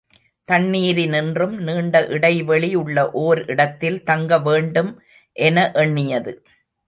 தண்ணீரினின்றும் 0.47 1.53
நீண்ட 1.57 1.99
இடைவெளி 2.07 2.69
உள்ள 2.75 2.97
ஓர் 3.11 3.41
இடத்தில் 3.45 3.99
தங்க 4.03 4.39
வேண்டும் 4.39 4.91
என 5.35 5.71
எண்ணியது. 5.73 6.33